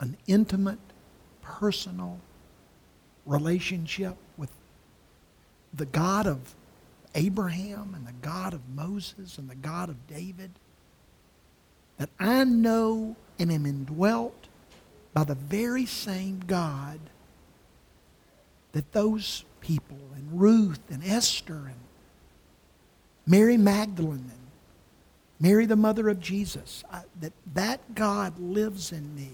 [0.00, 0.78] an intimate,
[1.42, 2.18] personal
[3.26, 4.50] relationship with
[5.74, 6.54] the God of
[7.14, 10.50] Abraham and the God of Moses and the God of David.
[12.02, 14.48] That I know and am indwelt
[15.14, 16.98] by the very same God
[18.72, 21.78] that those people and Ruth and Esther and
[23.24, 24.48] Mary Magdalene and
[25.38, 29.30] Mary the mother of Jesus I, that that God lives in me.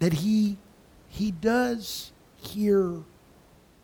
[0.00, 0.58] That he
[1.08, 2.12] he does
[2.42, 2.98] hear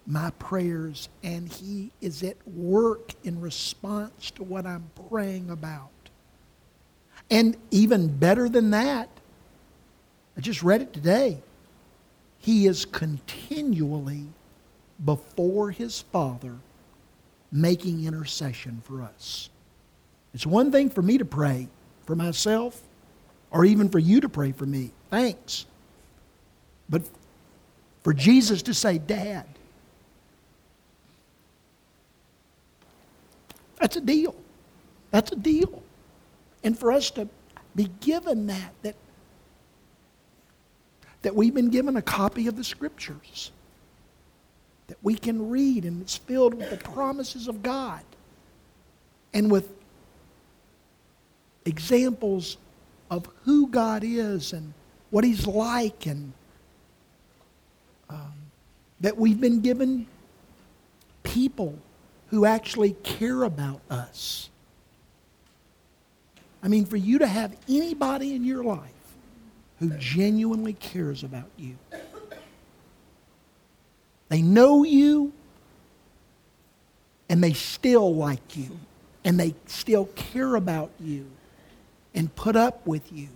[0.07, 5.91] my prayers and he is at work in response to what I'm praying about
[7.31, 9.09] and even better than that,
[10.37, 11.39] I just read it today.
[12.39, 14.27] He is continually
[15.05, 16.55] before his Father
[17.51, 19.51] making intercession for us.
[20.35, 21.69] It's one thing for me to pray
[22.05, 22.81] for myself
[23.51, 24.93] or even for you to pray for me.
[25.11, 25.67] Thanks.
[26.89, 27.03] But
[28.05, 29.47] for Jesus to say, Dad,
[33.81, 34.35] that's a deal.
[35.11, 35.83] That's a deal.
[36.65, 37.29] And for us to
[37.75, 38.97] be given that, that
[41.23, 43.51] that we've been given a copy of the Scriptures
[44.87, 48.03] that we can read, and it's filled with the promises of God
[49.35, 49.69] and with
[51.65, 52.59] examples
[53.11, 54.73] of who God is and
[55.11, 56.33] what He's like, and
[58.09, 58.35] um,
[59.01, 60.07] that we've been given
[61.25, 61.77] people
[62.29, 64.51] who actually care about us.
[66.63, 68.91] I mean, for you to have anybody in your life
[69.79, 71.77] who genuinely cares about you,
[74.29, 75.33] they know you
[77.29, 78.79] and they still like you
[79.25, 81.27] and they still care about you
[82.15, 83.29] and put up with you.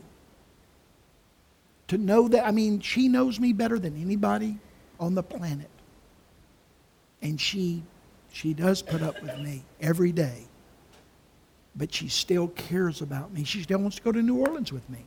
[1.88, 4.58] To know that, I mean, she knows me better than anybody
[4.98, 5.68] on the planet.
[7.20, 7.82] And she,
[8.32, 10.44] she does put up with me every day.
[11.76, 13.44] But she still cares about me.
[13.44, 15.04] She still wants to go to New Orleans with me.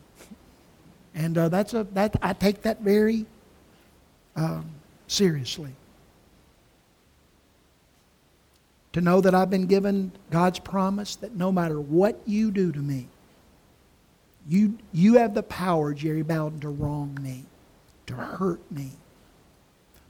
[1.16, 3.26] And uh, that's a, that, I take that very
[4.36, 4.70] um,
[5.08, 5.72] seriously.
[8.94, 12.80] To know that I've been given God's promise that no matter what you do to
[12.80, 13.08] me,
[14.48, 17.46] you, you have the power, Jerry Bowden, to wrong me,
[18.08, 18.92] to hurt me.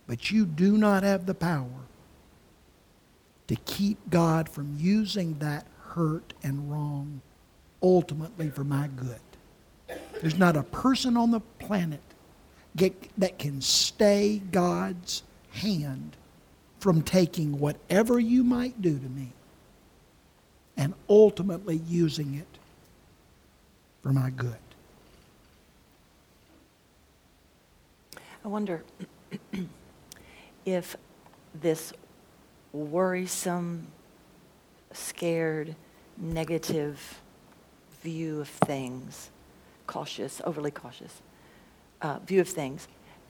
[0.07, 1.67] But you do not have the power
[3.47, 7.21] to keep God from using that hurt and wrong
[7.81, 9.19] ultimately for my good.
[10.21, 12.01] There's not a person on the planet
[12.75, 16.15] get, that can stay God's hand
[16.79, 19.29] from taking whatever you might do to me
[20.77, 22.47] and ultimately using it
[24.01, 24.57] for my good.
[28.43, 28.83] I wonder
[30.65, 30.97] if
[31.61, 31.93] this
[32.73, 33.87] worrisome,
[34.91, 35.75] scared,
[36.17, 37.21] negative
[38.01, 39.29] view of things,
[39.87, 41.21] cautious, overly cautious
[42.01, 42.87] uh, view of things,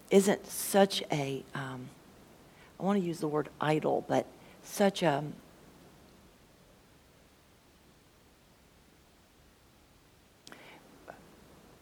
[0.10, 1.90] isn't such a, um,
[2.80, 4.26] I want to use the word idol, but
[4.64, 5.24] such a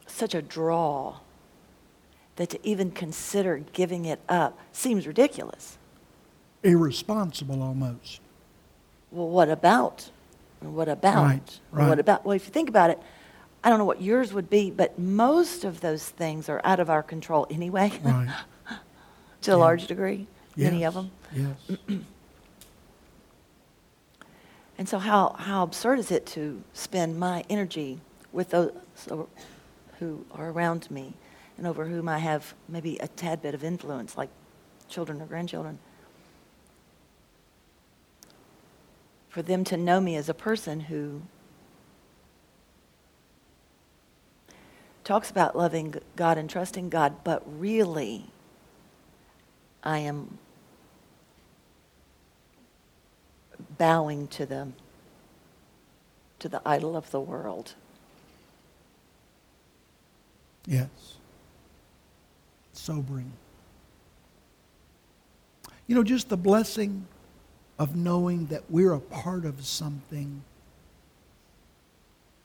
[0.07, 1.17] such a draw
[2.35, 5.79] that to even consider giving it up seems ridiculous.
[6.63, 8.19] Irresponsible almost.
[9.11, 10.09] Well, what about?
[10.61, 11.25] What about?
[11.25, 11.89] Right, right.
[11.89, 12.23] What about?
[12.25, 12.99] Well, if you think about it,
[13.63, 16.89] I don't know what yours would be, but most of those things are out of
[16.89, 18.29] our control anyway, Right.
[19.41, 21.11] to a large degree, many of them.
[21.33, 21.77] Yes.
[24.77, 27.99] And so, how, how absurd is it to spend my energy
[28.31, 28.71] with those
[29.99, 31.13] who are around me
[31.55, 34.29] and over whom I have maybe a tad bit of influence, like
[34.89, 35.77] children or grandchildren?
[39.31, 41.21] For them to know me as a person who
[45.05, 48.25] talks about loving God and trusting God, but really,
[49.85, 50.37] I am
[53.77, 54.73] bowing to them,
[56.39, 57.75] to the idol of the world.
[60.67, 60.89] Yes.
[62.73, 63.31] Sobering.
[65.87, 67.07] You know, just the blessing
[67.81, 70.43] of knowing that we're a part of something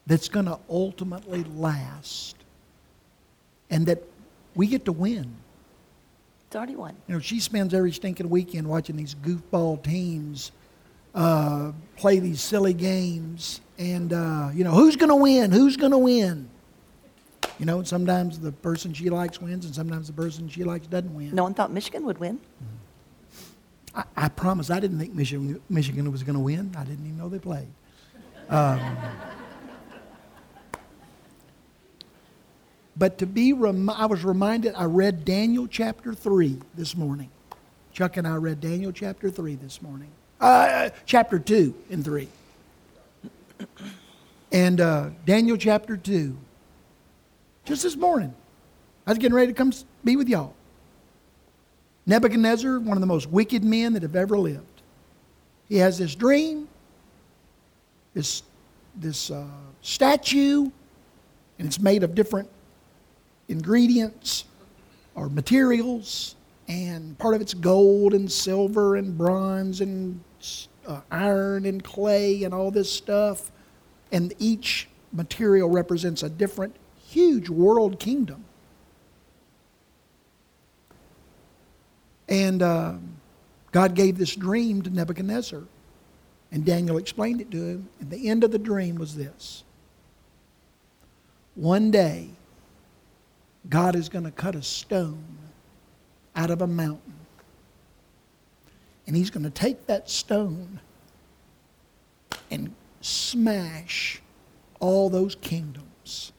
[0.06, 2.36] that's going to ultimately last
[3.68, 4.02] and that
[4.54, 5.30] we get to win.
[6.46, 6.96] It's already won.
[7.06, 10.52] You know, she spends every stinking weekend watching these goofball teams
[11.14, 13.60] uh, play these silly games.
[13.76, 15.52] And, uh, you know, who's going to win?
[15.52, 16.48] Who's going to win?
[17.58, 21.14] You know, sometimes the person she likes wins, and sometimes the person she likes doesn't
[21.14, 21.34] win.
[21.34, 22.40] No one thought Michigan would win.
[23.96, 26.72] I, I promise I didn't think Michigan, Michigan was going to win.
[26.76, 27.68] I didn't even know they played.
[28.50, 28.80] Um,
[32.96, 37.30] but to be, rem- I was reminded, I read Daniel chapter 3 this morning.
[37.92, 40.10] Chuck and I read Daniel chapter 3 this morning.
[40.40, 42.28] Uh, chapter 2 and 3.
[44.52, 46.36] And uh, Daniel chapter 2.
[47.64, 48.34] Just this morning.
[49.06, 49.72] I was getting ready to come
[50.04, 50.54] be with y'all.
[52.06, 54.82] Nebuchadnezzar, one of the most wicked men that have ever lived.
[55.68, 56.68] He has this dream,
[58.14, 58.44] this,
[58.94, 59.44] this uh,
[59.82, 60.70] statue,
[61.58, 62.48] and it's made of different
[63.48, 64.44] ingredients
[65.14, 66.36] or materials,
[66.68, 70.20] and part of it's gold and silver and bronze and
[70.86, 73.50] uh, iron and clay and all this stuff.
[74.12, 76.76] And each material represents a different,
[77.08, 78.45] huge world kingdom.
[82.28, 82.94] And uh,
[83.72, 85.62] God gave this dream to Nebuchadnezzar.
[86.52, 87.88] And Daniel explained it to him.
[88.00, 89.64] And the end of the dream was this
[91.54, 92.30] One day,
[93.68, 95.38] God is going to cut a stone
[96.34, 97.14] out of a mountain.
[99.06, 100.80] And he's going to take that stone
[102.50, 104.20] and smash
[104.80, 106.32] all those kingdoms.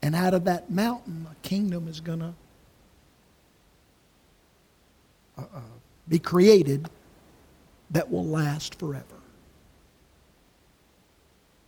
[0.00, 2.34] And out of that mountain, a kingdom is going to
[6.08, 6.88] be created
[7.90, 9.04] that will last forever.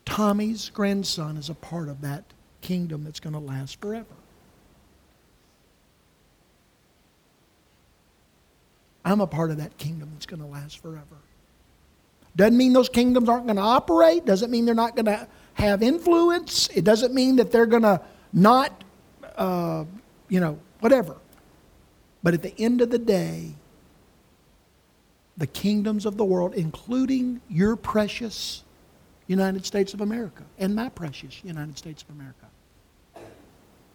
[0.04, 2.24] Tommy's grandson is a part of that
[2.60, 4.06] kingdom that's going to last forever.
[9.04, 11.16] I'm a part of that kingdom that's going to last forever.
[12.36, 14.24] Doesn't mean those kingdoms aren't going to operate.
[14.24, 16.68] Doesn't mean they're not going to have influence.
[16.68, 18.00] It doesn't mean that they're going to
[18.32, 18.84] not,
[19.36, 19.84] uh,
[20.28, 21.16] you know, whatever.
[22.22, 23.54] But at the end of the day,
[25.40, 28.62] the kingdoms of the world, including your precious
[29.26, 32.46] United States of America and my precious United States of America,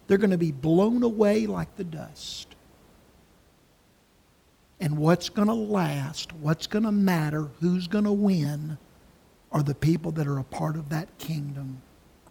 [0.08, 2.56] they're going to be blown away like the dust.
[4.80, 8.80] And what's going to last, what's going to matter, who's going to win,
[9.52, 11.80] are the people that are a part of that kingdom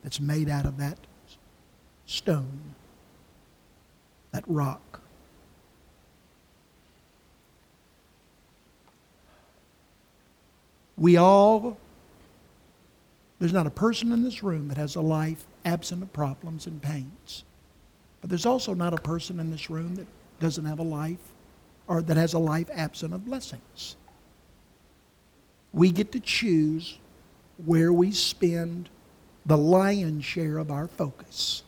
[0.03, 0.99] that's made out of that
[2.05, 2.75] stone,
[4.33, 5.04] that rock.
[10.97, 11.77] We all,
[13.39, 16.81] there's not a person in this room that has a life absent of problems and
[16.81, 17.45] pains.
[18.21, 20.07] But there's also not a person in this room that
[20.41, 21.33] doesn't have a life
[21.87, 23.97] or that has a life absent of blessings.
[25.73, 26.99] We get to choose
[27.65, 28.89] where we spend
[29.47, 31.65] the lion's share of our focus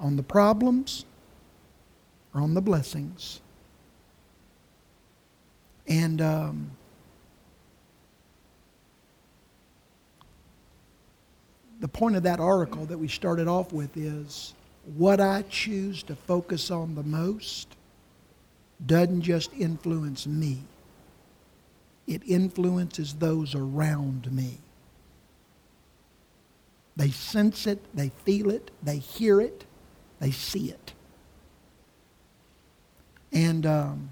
[0.00, 1.04] on the problems
[2.34, 3.40] or on the blessings.
[5.86, 6.70] And um,
[11.90, 14.52] the point of that article that we started off with is
[14.94, 17.76] what I choose to focus on the most
[18.84, 20.58] doesn't just influence me,
[22.06, 24.58] it influences those around me.
[26.96, 29.64] They sense it, they feel it, they hear it,
[30.20, 30.92] they see it.
[33.32, 34.10] And um,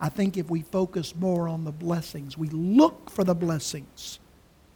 [0.00, 4.20] I think if we focus more on the blessings, we look for the blessings,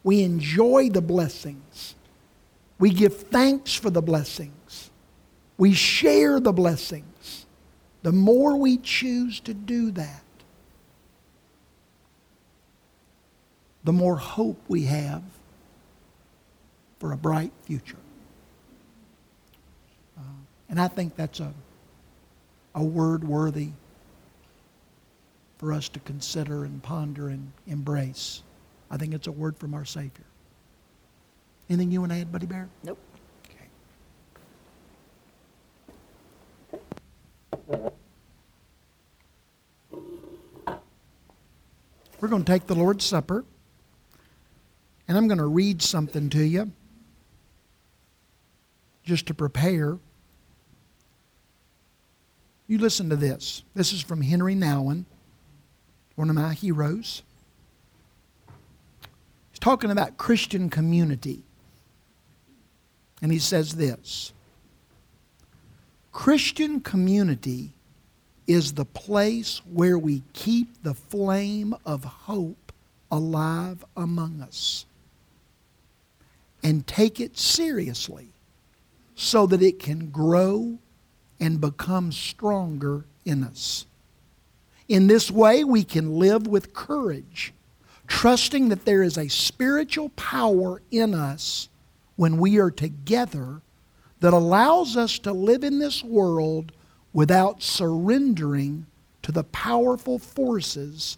[0.02, 1.94] we enjoy the blessings,
[2.80, 4.90] we give thanks for the blessings,
[5.56, 7.46] we share the blessings.
[8.02, 10.24] The more we choose to do that,
[13.84, 15.22] the more hope we have
[16.98, 17.98] for a bright future.
[20.16, 20.22] Uh,
[20.70, 21.52] and I think that's a,
[22.74, 23.68] a word worthy
[25.58, 28.42] for us to consider and ponder and embrace.
[28.90, 30.29] I think it's a word from our Savior.
[31.70, 32.68] Anything you want to add, Buddy Bear?
[32.82, 32.98] Nope.
[42.20, 43.44] We're going to take the Lord's Supper,
[45.06, 46.72] and I'm going to read something to you
[49.04, 49.98] just to prepare.
[52.66, 53.62] You listen to this.
[53.76, 55.04] This is from Henri Nouwen,
[56.16, 57.22] one of my heroes.
[59.52, 61.44] He's talking about Christian community.
[63.22, 64.32] And he says this
[66.12, 67.72] Christian community
[68.46, 72.72] is the place where we keep the flame of hope
[73.10, 74.86] alive among us
[76.62, 78.28] and take it seriously
[79.14, 80.78] so that it can grow
[81.38, 83.86] and become stronger in us.
[84.88, 87.54] In this way, we can live with courage,
[88.06, 91.69] trusting that there is a spiritual power in us
[92.20, 93.62] when we are together
[94.20, 96.70] that allows us to live in this world
[97.14, 98.84] without surrendering
[99.22, 101.16] to the powerful forces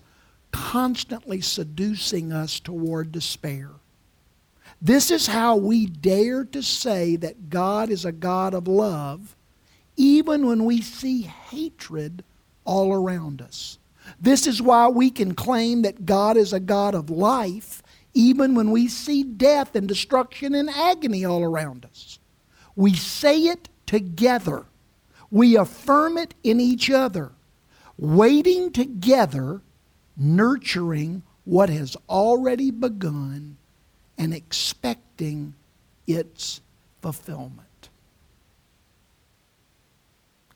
[0.53, 3.70] constantly seducing us toward despair.
[4.80, 9.34] This is how we dare to say that God is a God of love,
[9.96, 12.22] even when we see hatred
[12.64, 13.76] all around us.
[14.20, 17.81] This is why we can claim that God is a God of life,
[18.14, 22.18] even when we see death and destruction and agony all around us.
[22.76, 24.66] We say it together
[25.32, 27.32] we affirm it in each other,
[27.96, 29.62] waiting together,
[30.14, 33.56] nurturing what has already begun,
[34.18, 35.54] and expecting
[36.06, 36.60] its
[37.00, 37.88] fulfillment.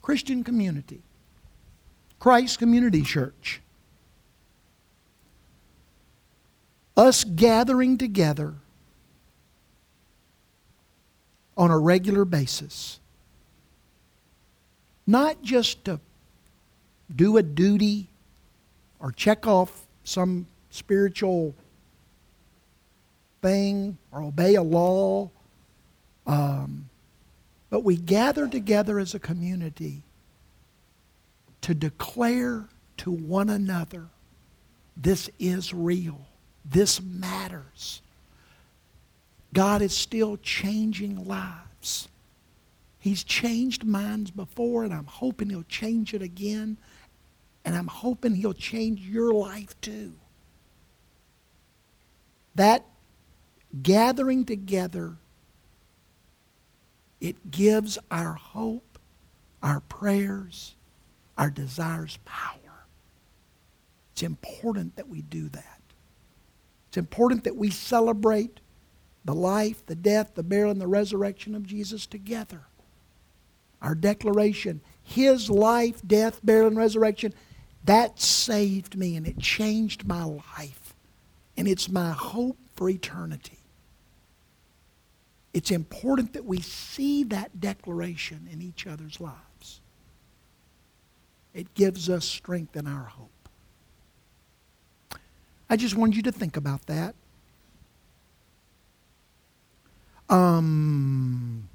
[0.02, 1.00] Christian community,
[2.18, 3.62] Christ Community Church.
[6.96, 8.54] Us gathering together
[11.56, 13.00] on a regular basis.
[15.06, 16.00] Not just to
[17.14, 18.08] do a duty
[18.98, 21.54] or check off some spiritual
[23.42, 25.30] thing or obey a law,
[26.26, 26.88] um,
[27.70, 30.02] but we gather together as a community
[31.60, 32.64] to declare
[32.96, 34.06] to one another
[34.96, 36.18] this is real,
[36.68, 38.02] this matters.
[39.52, 42.08] God is still changing lives.
[42.98, 46.76] He's changed minds before, and I'm hoping He'll change it again.
[47.64, 50.12] And I'm hoping He'll change your life too.
[52.56, 52.84] That
[53.82, 55.16] gathering together,
[57.20, 58.98] it gives our hope,
[59.62, 60.74] our prayers,
[61.38, 62.86] our desires power.
[64.12, 65.75] It's important that we do that.
[66.88, 68.60] It's important that we celebrate
[69.24, 72.62] the life, the death, the burial, and the resurrection of Jesus together.
[73.82, 77.34] Our declaration, His life, death, burial, and resurrection,
[77.84, 80.94] that saved me and it changed my life.
[81.56, 83.58] And it's my hope for eternity.
[85.54, 89.80] It's important that we see that declaration in each other's lives.
[91.54, 93.30] It gives us strength in our hope.
[95.68, 97.14] I just wanted you to think about that.
[100.28, 101.68] Um,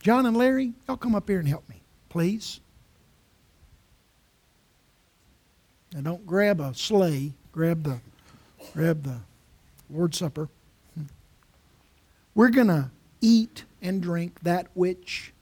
[0.00, 2.60] John and Larry, y'all come up here and help me, please.
[5.92, 8.00] Now don't grab a sleigh, grab the
[8.74, 9.18] grab the
[9.90, 10.48] Lord's Supper.
[12.34, 12.90] We're to
[13.20, 15.32] eat and drink that which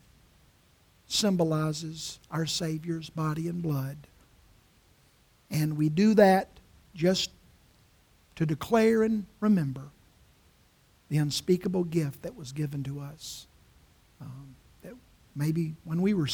[1.08, 3.96] symbolizes our Savior's body and blood.
[5.50, 6.48] And we do that
[6.94, 7.30] just
[8.36, 9.82] to declare and remember
[11.08, 13.46] the unspeakable gift that was given to us.
[14.20, 14.94] Um, that
[15.34, 16.28] maybe when we were,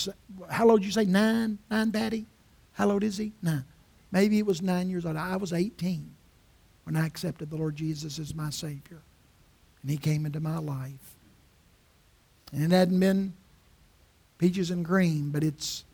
[0.51, 1.05] how old did you say?
[1.05, 1.59] Nine?
[1.71, 2.27] Nine, Daddy?
[2.75, 3.33] How old is he?
[3.43, 3.65] Nine.
[4.11, 5.17] Maybe it was nine years old.
[5.17, 6.11] I was 18
[6.85, 9.03] when I accepted the Lord Jesus as my Savior.
[9.83, 11.17] And He came into my life.
[12.53, 13.33] And it hadn't been
[14.39, 15.85] peaches and cream, but it's,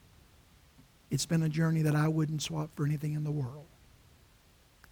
[1.11, 3.68] it's been a journey that I wouldn't swap for anything in the world.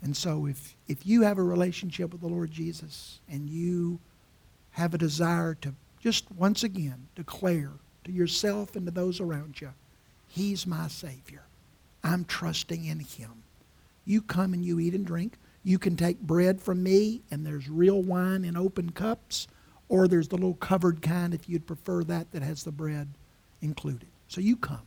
[0.03, 3.99] And so if, if you have a relationship with the Lord Jesus and you
[4.73, 7.73] have a desire to just once again declare
[8.05, 9.71] to yourself and to those around you,
[10.29, 11.43] He's my Savior.
[12.05, 13.43] I'm trusting in Him.
[14.05, 15.39] You come and you eat and drink.
[15.65, 19.49] You can take bread from me, and there's real wine in open cups,
[19.89, 23.09] or there's the little covered kind if you'd prefer that that has the bread
[23.61, 24.09] included.
[24.29, 24.83] So you come.